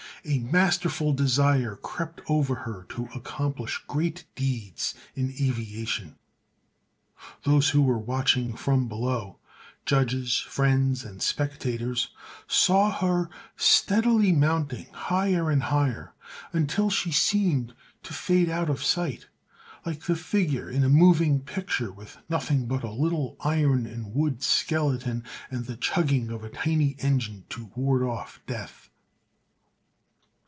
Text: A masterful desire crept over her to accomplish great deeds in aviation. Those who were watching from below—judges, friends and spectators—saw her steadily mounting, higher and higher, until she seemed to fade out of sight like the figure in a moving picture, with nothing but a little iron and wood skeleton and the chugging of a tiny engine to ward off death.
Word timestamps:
A 0.23 0.37
masterful 0.37 1.13
desire 1.13 1.75
crept 1.75 2.21
over 2.29 2.53
her 2.53 2.85
to 2.89 3.09
accomplish 3.15 3.83
great 3.87 4.23
deeds 4.35 4.93
in 5.15 5.31
aviation. 5.31 6.15
Those 7.41 7.71
who 7.71 7.81
were 7.81 7.97
watching 7.97 8.55
from 8.55 8.87
below—judges, 8.87 10.37
friends 10.37 11.03
and 11.03 11.23
spectators—saw 11.23 12.91
her 12.99 13.29
steadily 13.57 14.31
mounting, 14.31 14.93
higher 14.93 15.49
and 15.49 15.63
higher, 15.63 16.13
until 16.53 16.91
she 16.91 17.11
seemed 17.11 17.73
to 18.03 18.13
fade 18.13 18.47
out 18.47 18.69
of 18.69 18.83
sight 18.83 19.25
like 19.87 20.03
the 20.03 20.15
figure 20.15 20.69
in 20.69 20.83
a 20.83 20.89
moving 20.89 21.39
picture, 21.39 21.91
with 21.91 22.19
nothing 22.29 22.67
but 22.67 22.83
a 22.83 22.91
little 22.91 23.37
iron 23.39 23.87
and 23.87 24.13
wood 24.13 24.43
skeleton 24.43 25.23
and 25.49 25.65
the 25.65 25.77
chugging 25.77 26.29
of 26.29 26.43
a 26.43 26.49
tiny 26.49 26.95
engine 26.99 27.43
to 27.49 27.71
ward 27.75 28.03
off 28.03 28.39
death. 28.45 28.87